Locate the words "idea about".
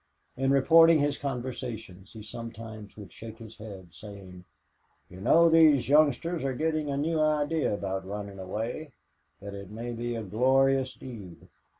7.19-8.07